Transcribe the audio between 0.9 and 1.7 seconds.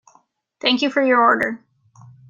your order!.